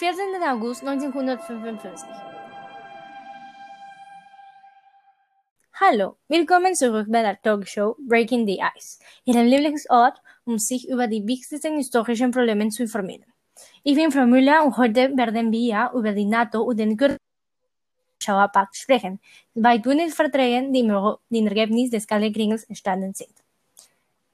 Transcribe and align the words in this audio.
14. 0.00 0.42
August 0.48 0.82
1955. 0.82 2.08
Hallo, 5.74 6.16
willkommen 6.26 6.74
zurück 6.74 7.06
bei 7.10 7.20
der 7.20 7.38
Talkshow 7.42 7.96
Breaking 8.08 8.46
the 8.46 8.62
Ice, 8.74 8.98
Ihrem 9.26 9.44
Lieblingsort, 9.44 10.22
um 10.46 10.58
sich 10.58 10.88
über 10.88 11.06
die 11.06 11.26
wichtigsten 11.26 11.76
historischen 11.76 12.30
Probleme 12.30 12.70
zu 12.70 12.84
informieren. 12.84 13.26
Ich 13.82 13.94
bin 13.94 14.10
Frau 14.10 14.24
Müller 14.24 14.64
und 14.64 14.78
heute 14.78 15.14
werden 15.18 15.52
wir 15.52 15.90
über 15.92 16.12
die 16.12 16.24
NATO 16.24 16.62
und 16.62 16.78
den 16.78 16.98
Warschauer 16.98 18.50
sprechen, 18.72 19.20
zwei 19.52 19.76
Bündnisverträgen, 19.76 20.72
die 20.72 20.80
im 20.80 21.46
Ergebnis 21.46 21.90
des 21.90 22.06
Kalten 22.06 22.32
Krieges 22.32 22.64
entstanden 22.64 23.12
sind. 23.12 23.34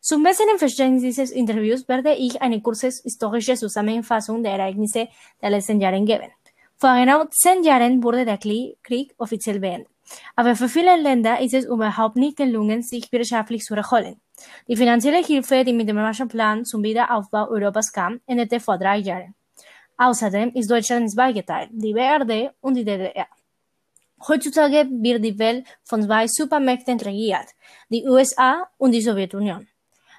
Zum 0.09 0.23
besseren 0.23 0.57
Verständnis 0.57 1.03
dieses 1.03 1.33
Interviews 1.33 1.89
werde 1.89 2.15
ich 2.15 2.41
eine 2.41 2.61
kurze 2.61 2.91
historische 3.03 3.57
Zusammenfassung 3.57 4.41
der 4.41 4.53
Ereignisse 4.53 5.09
der 5.43 5.51
letzten 5.51 5.81
Jahre 5.81 6.01
geben. 6.05 6.31
Vor 6.77 6.95
genau 6.95 7.25
zehn 7.33 7.65
Jahren 7.65 8.01
wurde 8.05 8.25
der 8.25 8.39
Krieg 8.39 9.13
offiziell 9.19 9.59
beendet. 9.59 9.91
Aber 10.37 10.55
für 10.55 10.69
viele 10.69 10.95
Länder 10.97 11.41
ist 11.41 11.55
es 11.55 11.65
überhaupt 11.65 12.15
nicht 12.15 12.37
gelungen, 12.37 12.83
sich 12.83 13.11
wirtschaftlich 13.11 13.65
zu 13.65 13.75
erholen. 13.75 14.21
Die 14.69 14.77
finanzielle 14.77 15.25
Hilfe, 15.25 15.65
die 15.65 15.73
mit 15.73 15.89
dem 15.89 15.97
Marshallplan 15.97 16.65
zum 16.65 16.85
Wiederaufbau 16.85 17.49
Europas 17.49 17.91
kam, 17.91 18.21
endete 18.29 18.61
vor 18.61 18.79
drei 18.79 18.99
Jahren. 18.99 19.35
Außerdem 19.97 20.53
ist 20.55 20.71
Deutschland 20.71 21.11
zweigeteilt, 21.11 21.71
die 21.73 21.95
BRD 21.95 22.53
und 22.61 22.75
die 22.75 22.85
DDR. 22.85 23.27
Heutzutage 24.29 24.89
wird 24.89 25.25
die 25.25 25.37
Welt 25.37 25.67
von 25.83 26.05
zwei 26.05 26.29
Supermächten 26.29 27.01
regiert, 27.01 27.49
die 27.89 28.07
USA 28.07 28.69
und 28.79 28.93
die 28.93 29.03
Sowjetunion. 29.03 29.67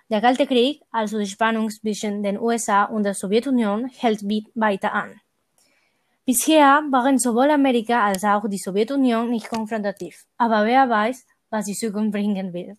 Der 0.10 0.22
Kalte 0.22 0.48
Krieg, 0.48 0.82
also 0.90 1.20
die 1.20 1.28
Spannung 1.28 1.70
zwischen 1.70 2.24
den 2.24 2.40
USA 2.40 2.86
und 2.86 3.04
der 3.04 3.14
Sowjetunion, 3.14 3.90
hält 3.90 4.22
weiter 4.56 4.94
an. 4.94 5.20
Bisher 6.26 6.82
waren 6.92 7.20
sowohl 7.20 7.52
Amerika 7.52 8.06
als 8.06 8.24
auch 8.24 8.48
die 8.48 8.58
Sowjetunion 8.58 9.30
nicht 9.30 9.50
konfrontativ, 9.50 10.26
aber 10.38 10.66
wer 10.66 10.90
weiß, 10.90 11.26
was 11.50 11.66
die 11.66 11.74
Zukunft 11.74 12.12
bringen 12.14 12.54
wird. 12.54 12.78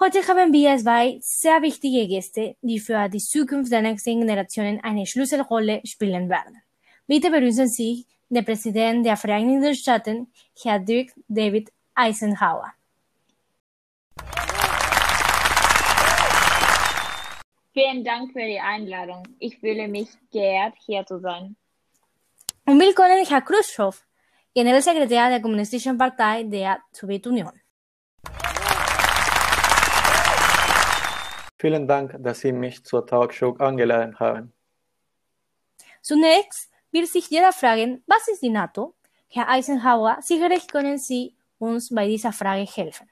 Heute 0.00 0.26
haben 0.28 0.52
wir 0.52 0.78
zwei 0.78 1.18
sehr 1.20 1.60
wichtige 1.60 2.06
Gäste, 2.06 2.56
die 2.62 2.78
für 2.78 3.08
die 3.08 3.18
Zukunft 3.18 3.72
der 3.72 3.82
nächsten 3.82 4.20
Generationen 4.20 4.80
eine 4.82 5.04
Schlüsselrolle 5.04 5.82
spielen 5.84 6.30
werden. 6.30 6.62
Bitte 7.06 7.30
begrüßen 7.30 7.68
Sie 7.68 8.06
den 8.30 8.44
Präsidenten 8.44 9.04
der 9.04 9.16
Vereinigten 9.16 9.74
Staaten, 9.74 10.28
Herr 10.62 10.78
Dirk 10.78 11.12
David 11.28 11.70
Eisenhower. 11.94 12.77
Vielen 17.78 18.02
Dank 18.02 18.32
für 18.32 18.40
die 18.44 18.58
Einladung. 18.58 19.22
Ich 19.38 19.56
fühle 19.60 19.86
mich 19.86 20.08
geehrt, 20.32 20.74
hier 20.84 21.06
zu 21.06 21.20
sein. 21.20 21.54
Und 22.66 22.80
willkommen, 22.80 23.24
Herr 23.24 23.40
Khrushchev, 23.40 24.00
Generalsekretär 24.52 25.28
der 25.28 25.40
Kommunistischen 25.40 25.96
Partei 25.96 26.42
der 26.42 26.80
Sowjetunion. 26.90 27.52
Vielen 31.56 31.86
Dank, 31.86 32.16
dass 32.18 32.40
Sie 32.40 32.50
mich 32.50 32.84
zur 32.84 33.06
Talkshow 33.06 33.54
eingeladen 33.60 34.18
haben. 34.18 34.52
Zunächst 36.02 36.72
wird 36.90 37.06
sich 37.06 37.30
jeder 37.30 37.52
fragen, 37.52 38.02
was 38.08 38.26
ist 38.26 38.42
die 38.42 38.50
NATO? 38.50 38.96
Herr 39.28 39.48
Eisenhower, 39.48 40.18
sicherlich 40.20 40.66
können 40.66 40.98
Sie 40.98 41.36
uns 41.60 41.94
bei 41.94 42.08
dieser 42.08 42.32
Frage 42.32 42.68
helfen. 42.68 43.08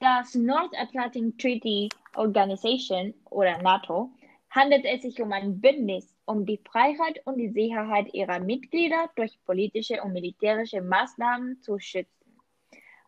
Das 0.00 0.34
North 0.34 0.74
Atlantic 0.78 1.38
Treaty 1.38 1.90
Organization 2.14 3.12
oder 3.28 3.58
NATO 3.60 4.10
handelt 4.48 4.86
es 4.86 5.02
sich 5.02 5.20
um 5.20 5.30
ein 5.30 5.60
Bündnis, 5.60 6.16
um 6.24 6.46
die 6.46 6.56
Freiheit 6.56 7.20
und 7.26 7.36
die 7.36 7.50
Sicherheit 7.50 8.14
ihrer 8.14 8.40
Mitglieder 8.40 9.10
durch 9.14 9.38
politische 9.44 10.02
und 10.02 10.14
militärische 10.14 10.80
Maßnahmen 10.80 11.60
zu 11.60 11.78
schützen. 11.78 12.34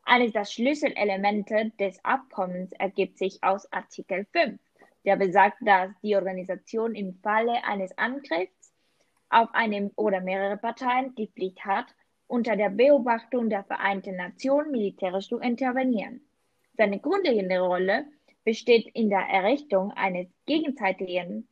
Eines 0.05 0.33
der 0.33 0.45
Schlüsselelemente 0.45 1.73
des 1.81 1.99
Abkommens 2.05 2.73
ergibt 2.73 3.17
sich 3.17 3.43
aus 3.43 3.73
Artikel 3.73 4.27
5, 4.31 4.61
der 5.07 5.17
besagt, 5.17 5.57
dass 5.63 5.99
die 6.03 6.15
Organisation 6.15 6.95
im 6.95 7.15
Falle 7.23 7.65
eines 7.65 7.97
Angriffs 7.97 8.75
auf 9.31 9.49
eine 9.55 9.91
oder 9.97 10.21
mehrere 10.21 10.59
Parteien 10.59 11.15
die 11.15 11.29
Pflicht 11.29 11.65
hat, 11.65 11.87
unter 12.27 12.55
der 12.55 12.69
Beobachtung 12.69 13.49
der 13.49 13.65
Vereinten 13.65 14.17
Nationen 14.17 14.71
militärisch 14.71 15.29
zu 15.29 15.39
intervenieren. 15.39 16.21
Seine 16.83 16.99
grundlegende 16.99 17.61
Rolle 17.61 18.07
besteht 18.43 18.89
in 18.95 19.09
der 19.09 19.21
Errichtung 19.21 19.93
eines 19.93 20.27
gegenseitigen 20.47 21.47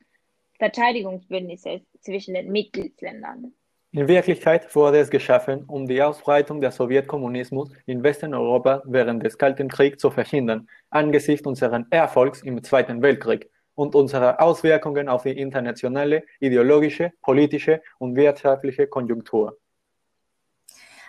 Verteidigungsbündnisses 0.59 1.79
zwischen 2.01 2.33
den 2.33 2.51
Mitgliedsländern. 2.51 3.53
In 3.93 4.09
Wirklichkeit 4.09 4.75
wurde 4.75 4.99
es 4.99 5.09
geschaffen, 5.09 5.63
um 5.67 5.87
die 5.87 6.01
Ausbreitung 6.01 6.59
des 6.59 6.75
Sowjetkommunismus 6.75 7.69
in 7.85 8.03
Westeuropa 8.03 8.83
während 8.83 9.23
des 9.23 9.37
Kalten 9.37 9.69
Kriegs 9.69 9.99
zu 9.99 10.11
verhindern, 10.11 10.67
angesichts 10.89 11.47
unseres 11.47 11.85
Erfolgs 11.91 12.41
im 12.41 12.61
Zweiten 12.61 13.01
Weltkrieg 13.01 13.49
und 13.75 13.95
unserer 13.95 14.41
Auswirkungen 14.41 15.07
auf 15.07 15.23
die 15.23 15.39
internationale, 15.39 16.25
ideologische, 16.41 17.13
politische 17.21 17.81
und 17.99 18.17
wirtschaftliche 18.17 18.85
Konjunktur. 18.85 19.57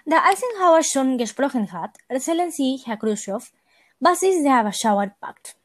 Da 0.05 0.17
Eisenhower 0.31 0.85
schon 0.85 1.19
gesprochen 1.19 1.73
hat, 1.73 1.97
erzählen 2.07 2.53
Sie, 2.53 2.81
Herr 2.85 2.97
Khrushchev, 2.97 3.51
was 4.03 4.21
ist 4.23 4.43
der 4.43 4.65
Warschauer 4.65 5.13
Pakt? 5.21 5.57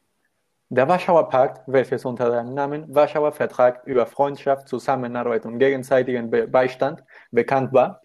Der 0.68 0.86
Warschauer 0.86 1.28
Pakt, 1.28 1.62
welches 1.66 2.04
unter 2.04 2.30
dem 2.30 2.54
Namen 2.54 2.84
Warschauer 2.94 3.32
Vertrag 3.32 3.84
über 3.84 4.06
Freundschaft, 4.06 4.68
Zusammenarbeit 4.68 5.44
und 5.44 5.58
gegenseitigen 5.58 6.30
Beistand 6.30 7.02
bekannt 7.32 7.72
war, 7.72 8.00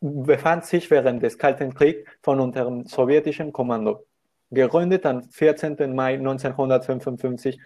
befand 0.00 0.64
sich 0.64 0.88
während 0.92 1.22
des 1.24 1.36
Kalten 1.38 1.74
Kriegs 1.74 2.08
von 2.22 2.38
unter 2.38 2.84
sowjetischen 2.84 3.52
Kommando. 3.52 4.06
Gegründet 4.50 5.06
am 5.06 5.22
14. 5.22 5.92
Mai 5.92 6.14
1955, 6.14 7.58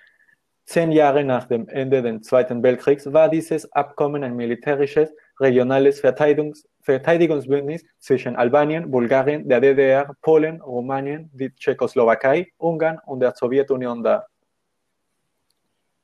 zehn 0.65 0.93
Jahre 0.93 1.25
nach 1.25 1.45
dem 1.45 1.69
Ende 1.69 2.01
des 2.01 2.23
Zweiten 2.23 2.63
Weltkriegs, 2.63 3.13
war 3.13 3.29
dieses 3.29 3.71
Abkommen 3.73 4.25
ein 4.25 4.35
militärisches, 4.35 5.13
regionales 5.39 6.01
Verteidigungs 6.01 6.67
Verteidigungsbündnis 6.87 7.85
zwischen 7.99 8.37
Albanien, 8.37 8.89
Bulgarien, 8.89 9.49
der 9.49 9.61
DDR, 9.61 10.15
Polen, 10.23 10.61
Rumänien, 10.61 11.29
die 11.33 11.53
Tschechoslowakei, 11.53 12.53
Ungarn 12.59 13.01
und 13.07 13.19
der 13.19 13.35
Sowjetunion 13.35 14.05
dar. 14.05 14.29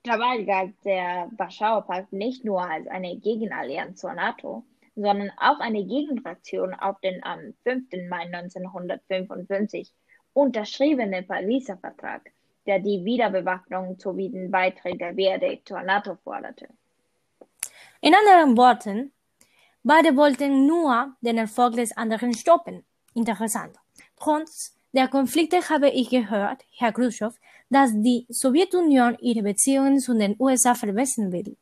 Dabei 0.02 0.42
galt 0.42 0.74
der 0.84 1.30
Warschauer 1.36 1.82
Pakt 1.82 2.12
nicht 2.12 2.44
nur 2.44 2.60
als 2.60 2.88
eine 2.88 3.16
Gegenallianz 3.16 4.00
zur 4.00 4.12
NATO, 4.14 4.64
sondern 4.96 5.30
auch 5.38 5.60
eine 5.60 5.84
Gegenreaktion 5.84 6.74
auf 6.74 6.98
den 6.98 7.22
am 7.22 7.54
5. 7.62 7.84
Mai 8.10 8.24
1955 8.32 9.94
unterschriebene 10.32 11.22
Pariser 11.22 11.76
Vertrag, 11.76 12.32
der 12.66 12.80
die 12.80 13.04
Wiederbewaffnung 13.04 13.96
sowie 14.00 14.30
den 14.30 14.50
Beitritt 14.50 15.00
der 15.00 15.12
BRD 15.12 15.64
zur 15.64 15.82
NATO 15.82 16.16
forderte. 16.24 16.66
In 18.00 18.14
anderen 18.14 18.56
Worten, 18.56 19.12
beide 19.82 20.16
wollten 20.16 20.66
nur 20.66 21.14
den 21.20 21.38
Erfolg 21.38 21.74
des 21.74 21.96
anderen 21.96 22.34
stoppen. 22.34 22.84
Interessant. 23.14 23.76
Trotz 24.16 24.74
der 24.92 25.08
Konflikte 25.08 25.68
habe 25.70 25.88
ich 25.88 26.10
gehört, 26.10 26.64
Herr 26.76 26.92
Khrushchev, 26.92 27.34
dass 27.70 27.92
die 27.94 28.26
Sowjetunion 28.28 29.16
ihre 29.20 29.42
Beziehungen 29.42 29.98
zu 29.98 30.12
den 30.12 30.36
USA 30.38 30.74
verbessern 30.74 31.32
will. 31.32 31.56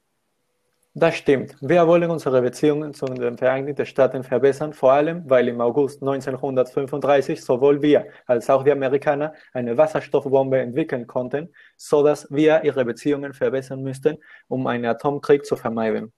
Das 0.94 1.14
stimmt. 1.14 1.54
Wir 1.60 1.86
wollen 1.86 2.10
unsere 2.10 2.42
Beziehungen 2.42 2.92
zu 2.92 3.06
den 3.06 3.38
Vereinigten 3.38 3.86
Staaten 3.86 4.24
verbessern, 4.24 4.72
vor 4.72 4.90
allem 4.90 5.22
weil 5.30 5.46
im 5.46 5.60
August 5.60 6.02
1935 6.02 7.40
sowohl 7.40 7.80
wir 7.80 8.06
als 8.26 8.50
auch 8.50 8.64
die 8.64 8.72
Amerikaner 8.72 9.32
eine 9.52 9.76
Wasserstoffbombe 9.78 10.58
entwickeln 10.58 11.06
konnten, 11.06 11.54
so 11.76 12.02
dass 12.02 12.26
wir 12.32 12.64
ihre 12.64 12.84
Beziehungen 12.84 13.32
verbessern 13.32 13.84
müssten, 13.84 14.18
um 14.48 14.66
einen 14.66 14.86
Atomkrieg 14.86 15.46
zu 15.46 15.54
vermeiden. 15.54 16.12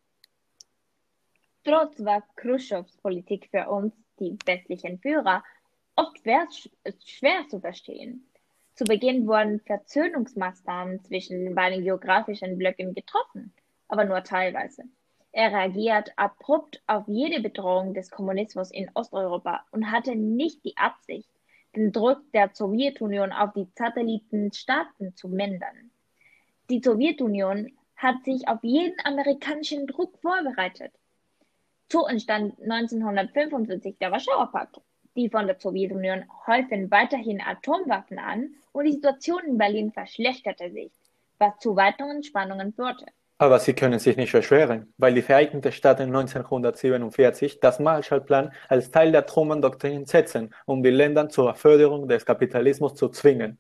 Trotz 1.65 2.05
war 2.05 2.23
Khrushchevs 2.37 2.97
Politik 2.99 3.49
für 3.51 3.69
uns, 3.69 3.95
die 4.19 4.37
westlichen 4.45 4.99
Führer, 4.99 5.43
oft 5.97 6.19
schwer 7.05 7.49
zu 7.49 7.61
verstehen. 7.61 8.27
Zu 8.75 8.85
Beginn 8.85 9.27
wurden 9.27 9.61
Versöhnungsmaßnahmen 9.61 11.05
zwischen 11.05 11.45
den 11.45 11.55
beiden 11.55 11.85
geografischen 11.85 12.59
Blöcken 12.59 12.95
getroffen 12.95 13.53
aber 13.93 14.07
nur 14.07 14.25
teilweise. 14.25 14.85
Er 15.33 15.53
reagiert 15.53 16.13
abrupt 16.17 16.83
auf 16.87 17.05
jede 17.07 17.43
Bedrohung 17.43 17.93
des 17.93 18.11
Kommunismus 18.11 18.71
in 18.71 18.91
Osteuropa 18.95 19.65
und 19.71 19.93
hatte 19.93 20.17
nicht 20.17 20.65
die 20.65 20.79
Absicht, 20.79 21.29
den 21.77 21.93
Druck 21.93 22.21
der 22.33 22.51
Sowjetunion 22.55 23.33
auf 23.33 23.53
die 23.53 23.69
Satellitenstaaten 23.77 25.15
zu 25.15 25.29
mindern. 25.29 25.91
Die 26.71 26.81
Sowjetunion 26.83 27.71
hat 27.97 28.25
sich 28.25 28.49
auf 28.49 28.61
jeden 28.63 28.97
amerikanischen 29.05 29.87
Druck 29.87 30.19
vorbereitet. 30.23 30.93
So 31.93 32.07
entstand 32.07 32.55
1945 32.63 33.99
der 34.01 34.11
Warschauer 34.11 34.51
Pakt. 34.51 34.81
Die 35.15 35.29
von 35.29 35.47
der 35.47 35.61
Sowjetunion 35.61 36.25
häufen 36.47 36.91
weiterhin 36.91 37.43
Atomwaffen 37.43 38.19
an 38.19 38.55
und 38.73 38.87
die 38.87 38.93
Situation 38.93 39.43
in 39.47 39.59
Berlin 39.59 39.93
verschlechterte 39.93 40.71
sich, 40.71 40.91
was 41.39 41.59
zu 41.59 41.77
weiteren 41.77 42.23
Spannungen 42.23 42.73
führte. 42.73 43.05
Aber 43.37 43.59
sie 43.59 43.75
können 43.75 43.99
sich 43.99 44.17
nicht 44.17 44.33
beschweren, 44.33 44.95
weil 44.97 45.13
die 45.13 45.21
Vereinigten 45.21 45.71
Staaten 45.71 46.05
1947 46.05 47.61
das 47.61 47.79
Marshallplan 47.79 48.55
als 48.71 48.91
Teil 48.91 49.13
der 49.13 49.27
Truman-Doktrin 49.27 50.07
setzen, 50.07 50.55
um 50.65 50.83
die 50.83 50.89
Länder 50.89 51.29
zur 51.29 51.55
Förderung 51.55 52.09
des 52.09 52.25
Kapitalismus 52.25 52.95
zu 52.95 53.11
zwingen. 53.11 53.59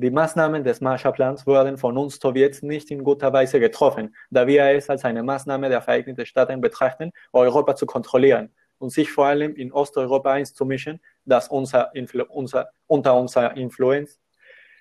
Die 0.00 0.12
Maßnahmen 0.12 0.62
des 0.62 0.80
Marshallplans 0.80 1.44
wurden 1.44 1.76
von 1.76 1.98
uns 1.98 2.20
Sowjets 2.20 2.62
nicht 2.62 2.92
in 2.92 3.02
guter 3.02 3.32
Weise 3.32 3.58
getroffen, 3.58 4.14
da 4.30 4.46
wir 4.46 4.62
es 4.66 4.88
als 4.88 5.04
eine 5.04 5.24
Maßnahme 5.24 5.68
der 5.68 5.82
Vereinigten 5.82 6.24
Staaten 6.24 6.60
betrachten, 6.60 7.10
Europa 7.32 7.74
zu 7.74 7.84
kontrollieren 7.84 8.54
und 8.78 8.90
sich 8.90 9.10
vor 9.10 9.26
allem 9.26 9.56
in 9.56 9.72
Osteuropa 9.72 10.34
einzumischen, 10.34 11.00
das 11.24 11.48
unser, 11.48 11.90
unser, 12.28 12.68
unter 12.86 13.18
unser 13.18 13.56
Influenz 13.56 14.20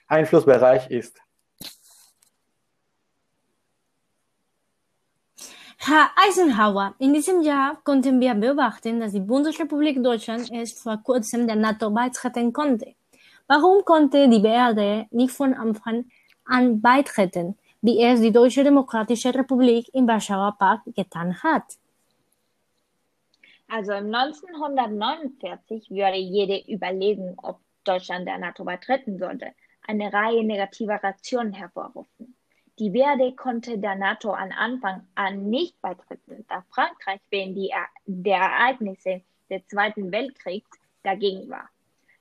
Einflussbereich 0.07 0.91
ist. 0.91 1.19
Herr 5.79 6.11
Eisenhower, 6.27 6.93
in 6.99 7.15
diesem 7.15 7.41
Jahr 7.41 7.81
konnten 7.83 8.21
wir 8.21 8.35
beobachten, 8.35 8.99
dass 8.99 9.13
die 9.13 9.19
Bundesrepublik 9.19 10.03
Deutschland 10.03 10.51
erst 10.51 10.83
vor 10.83 11.01
kurzem 11.03 11.47
der 11.47 11.55
NATO 11.55 11.89
beitreten 11.89 12.53
konnte. 12.53 12.93
Warum 13.47 13.85
konnte 13.85 14.27
die 14.27 14.39
BRD 14.39 15.09
nicht 15.11 15.31
von 15.31 15.53
Anfang 15.53 16.05
an 16.43 16.81
beitreten, 16.81 17.57
wie 17.81 18.03
es 18.03 18.19
die 18.19 18.33
Deutsche 18.33 18.63
Demokratische 18.63 19.33
Republik 19.33 19.89
im 19.93 20.05
Warschauer 20.05 20.57
Pakt 20.59 20.93
getan 20.93 21.41
hat? 21.41 21.63
Also 23.69 23.93
1949 23.93 25.89
würde 25.89 26.17
jede 26.17 26.59
überlegen, 26.69 27.35
ob 27.37 27.59
Deutschland 27.85 28.27
der 28.27 28.37
NATO 28.37 28.65
beitreten 28.65 29.17
sollte, 29.17 29.53
eine 29.87 30.11
Reihe 30.11 30.43
negativer 30.43 31.01
Rationen 31.01 31.53
hervorrufen. 31.53 32.35
Die 32.79 32.89
BRD 32.89 33.35
konnte 33.37 33.77
der 33.77 33.95
NATO 33.95 34.31
an 34.31 34.51
Anfang 34.51 35.07
an 35.15 35.49
nicht 35.49 35.81
beitreten, 35.81 36.45
da 36.49 36.65
Frankreich 36.69 37.21
die, 37.31 37.73
der 38.05 38.37
Ereignisse 38.37 39.21
des 39.49 39.65
Zweiten 39.67 40.11
Weltkriegs 40.11 40.69
dagegen 41.01 41.49
war. 41.49 41.69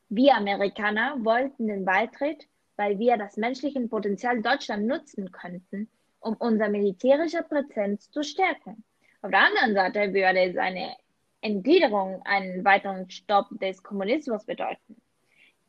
Wir 0.09 0.37
Amerikaner 0.37 1.17
wollten 1.25 1.67
den 1.67 1.85
Beitritt, 1.85 2.47
weil 2.77 2.97
wir 3.01 3.17
das 3.17 3.37
menschliche 3.37 3.81
Potenzial 3.89 4.41
Deutschland 4.41 4.87
nutzen 4.87 5.33
könnten, 5.33 5.91
um 6.21 6.37
unser 6.37 6.69
militärische 6.69 7.43
Präsenz 7.43 8.09
zu 8.13 8.23
stärken. 8.23 8.85
Auf 9.21 9.33
der 9.33 9.41
anderen 9.41 9.75
Seite 9.75 10.15
würde 10.15 10.53
seine 10.53 10.95
Entgliederung 11.41 12.23
einen 12.25 12.65
weiteren 12.65 13.11
Stopp 13.11 13.49
des 13.59 13.83
Kommunismus 13.83 14.45
bedeuten. 14.45 15.03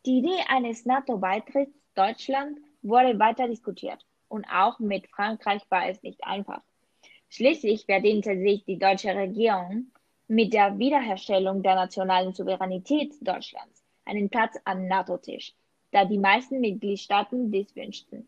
Die 0.06 0.20
Idee 0.20 0.44
eines 0.50 0.86
NATO-Beitritts 0.86 1.74
Deutschland 1.96 2.60
wurde 2.84 3.18
weiter 3.18 3.48
diskutiert 3.48 4.06
und 4.28 4.46
auch 4.46 4.78
mit 4.78 5.08
Frankreich 5.08 5.64
war 5.70 5.90
es 5.90 6.04
nicht 6.04 6.24
einfach. 6.24 6.62
Schließlich 7.30 7.86
verdiente 7.86 8.38
sich 8.38 8.64
die 8.66 8.78
deutsche 8.78 9.16
Regierung 9.16 9.92
mit 10.28 10.54
der 10.54 10.78
Wiederherstellung 10.78 11.64
der 11.64 11.74
nationalen 11.74 12.34
Souveränität 12.34 13.16
Deutschlands 13.22 13.87
einen 14.08 14.30
Platz 14.30 14.56
am 14.66 14.88
NATO-Tisch, 14.88 15.54
da 15.92 16.06
die 16.06 16.18
meisten 16.18 16.60
Mitgliedstaaten 16.60 17.52
dies 17.52 17.76
wünschten. 17.76 18.28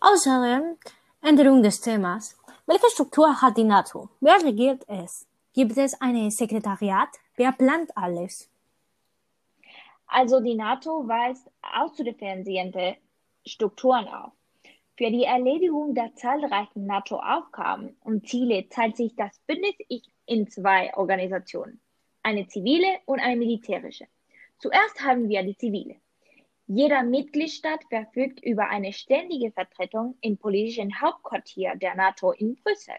Außerdem 0.00 0.76
Änderung 1.22 1.62
des 1.62 1.80
Themas. 1.80 2.36
Welche 2.66 2.88
Struktur 2.90 3.40
hat 3.40 3.56
die 3.56 3.64
NATO? 3.64 4.08
Wer 4.20 4.42
regiert 4.42 4.84
es? 4.88 5.26
Gibt 5.54 5.76
es 5.76 6.00
ein 6.00 6.30
Sekretariat? 6.30 7.08
Wer 7.36 7.52
plant 7.52 7.96
alles? 7.96 8.50
Also 10.06 10.40
die 10.40 10.54
NATO 10.54 11.08
weist 11.08 11.50
auszudifferenzierende 11.62 12.96
Strukturen 13.46 14.06
auf. 14.08 14.32
Für 14.96 15.10
die 15.10 15.24
Erledigung 15.24 15.94
der 15.94 16.14
zahlreichen 16.14 16.86
NATO-Aufgaben 16.86 17.96
und 18.04 18.28
Ziele 18.28 18.68
teilt 18.68 18.96
sich 18.96 19.16
das 19.16 19.38
Bündnis 19.46 19.74
in 20.26 20.48
zwei 20.48 20.94
Organisationen, 20.94 21.80
eine 22.22 22.46
zivile 22.46 23.00
und 23.06 23.18
eine 23.18 23.36
militärische. 23.36 24.06
Zuerst 24.58 25.02
haben 25.02 25.28
wir 25.28 25.42
die 25.42 25.56
zivile. 25.56 25.96
Jeder 26.66 27.02
Mitgliedstaat 27.02 27.84
verfügt 27.90 28.42
über 28.42 28.68
eine 28.70 28.92
ständige 28.92 29.52
Vertretung 29.52 30.16
im 30.22 30.38
politischen 30.38 31.00
Hauptquartier 31.00 31.76
der 31.76 31.94
NATO 31.94 32.32
in 32.32 32.54
Brüssel. 32.56 32.94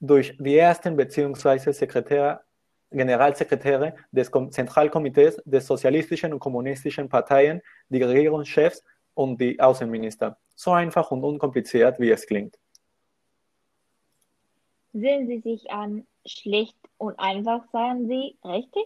durch 0.00 0.36
die 0.38 0.56
ersten 0.56 0.96
bzw. 0.96 1.72
Sekretär 1.72 2.42
Generalsekretäre 2.90 3.94
des 4.10 4.30
Zentralkomitees 4.50 5.40
des 5.44 5.66
sozialistischen 5.66 6.32
und 6.32 6.40
kommunistischen 6.40 7.08
Parteien, 7.08 7.62
die 7.88 8.02
Regierungschefs 8.02 8.82
und 9.14 9.40
die 9.40 9.58
Außenminister. 9.60 10.36
So 10.54 10.72
einfach 10.72 11.10
und 11.10 11.24
unkompliziert, 11.24 11.98
wie 11.98 12.10
es 12.10 12.26
klingt. 12.26 12.58
Sehen 14.92 15.26
Sie 15.26 15.38
sich 15.40 15.70
an, 15.70 16.06
schlicht 16.26 16.76
und 16.98 17.18
einfach, 17.18 17.64
sagen 17.72 18.06
Sie, 18.06 18.36
richtig? 18.44 18.84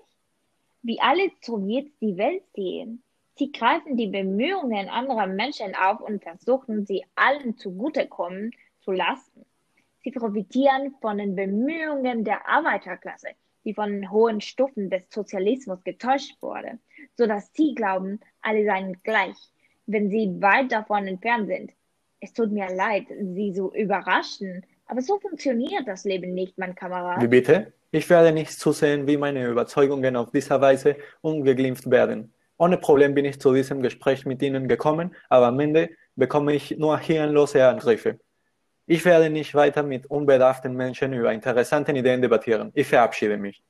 Wie 0.82 1.00
alle 1.00 1.30
Sowjets 1.42 1.90
die 2.00 2.16
Welt 2.16 2.44
sehen. 2.54 3.02
Sie 3.34 3.52
greifen 3.52 3.96
die 3.96 4.06
Bemühungen 4.06 4.88
anderer 4.88 5.26
Menschen 5.26 5.74
auf 5.74 6.00
und 6.00 6.22
versuchen, 6.22 6.86
sie 6.86 7.04
allen 7.16 7.58
zugutekommen 7.58 8.52
zu 8.80 8.92
lassen. 8.92 9.44
Sie 10.02 10.10
profitieren 10.10 10.94
von 11.00 11.18
den 11.18 11.34
Bemühungen 11.34 12.24
der 12.24 12.48
Arbeiterklasse 12.48 13.34
die 13.66 13.74
von 13.74 14.10
hohen 14.10 14.40
Stufen 14.40 14.88
des 14.88 15.02
Sozialismus 15.10 15.82
getäuscht 15.82 16.40
wurde, 16.40 16.78
so 17.16 17.26
dass 17.26 17.52
sie 17.52 17.74
glauben, 17.74 18.20
alle 18.40 18.64
seien 18.64 18.96
gleich, 19.02 19.36
wenn 19.86 20.08
sie 20.08 20.40
weit 20.40 20.70
davon 20.70 21.08
entfernt 21.08 21.48
sind. 21.48 21.72
Es 22.20 22.32
tut 22.32 22.52
mir 22.52 22.72
leid, 22.74 23.06
Sie 23.08 23.52
zu 23.52 23.72
überraschen, 23.74 24.64
aber 24.86 25.02
so 25.02 25.18
funktioniert 25.18 25.86
das 25.86 26.04
Leben 26.04 26.34
nicht, 26.34 26.58
mein 26.58 26.74
Kamerad. 26.74 27.22
Wie 27.22 27.28
bitte? 27.28 27.72
Ich 27.90 28.08
werde 28.10 28.32
nicht 28.32 28.52
zusehen, 28.52 29.06
wie 29.06 29.16
meine 29.16 29.46
Überzeugungen 29.46 30.16
auf 30.16 30.30
diese 30.30 30.60
Weise 30.60 30.96
ungeglimpft 31.20 31.90
werden. 31.90 32.32
Ohne 32.58 32.78
Problem 32.78 33.14
bin 33.14 33.24
ich 33.24 33.40
zu 33.40 33.52
diesem 33.52 33.82
Gespräch 33.82 34.24
mit 34.24 34.42
Ihnen 34.42 34.68
gekommen, 34.68 35.14
aber 35.28 35.46
am 35.48 35.60
Ende 35.60 35.90
bekomme 36.14 36.54
ich 36.54 36.78
nur 36.78 36.98
hirnlose 36.98 37.66
Angriffe. 37.66 38.18
Ich 38.86 39.04
werde 39.04 39.30
nicht 39.30 39.54
weiter 39.54 39.82
mit 39.82 40.06
unbedarften 40.06 40.74
Menschen 40.74 41.12
über 41.12 41.32
interessante 41.32 41.92
Ideen 41.92 42.22
debattieren. 42.22 42.70
Ich 42.74 42.86
verabschiede 42.86 43.36
mich. 43.36 43.62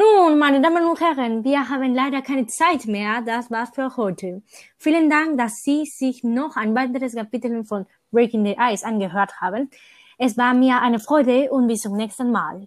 Nun, 0.00 0.38
meine 0.38 0.62
Damen 0.62 0.86
und 0.86 0.98
Herren, 0.98 1.44
wir 1.44 1.68
haben 1.68 1.94
leider 1.94 2.22
keine 2.22 2.46
Zeit 2.46 2.86
mehr. 2.86 3.20
Das 3.20 3.50
war's 3.50 3.68
für 3.74 3.98
heute. 3.98 4.42
Vielen 4.78 5.10
Dank, 5.10 5.36
dass 5.36 5.62
Sie 5.62 5.84
sich 5.84 6.24
noch 6.24 6.56
ein 6.56 6.74
weiteres 6.74 7.14
Kapitel 7.14 7.64
von 7.64 7.84
Breaking 8.10 8.46
the 8.46 8.56
Ice 8.58 8.86
angehört 8.86 9.42
haben. 9.42 9.68
Es 10.16 10.38
war 10.38 10.54
mir 10.54 10.80
eine 10.80 11.00
Freude 11.00 11.50
und 11.50 11.66
bis 11.66 11.82
zum 11.82 11.98
nächsten 11.98 12.32
Mal. 12.32 12.66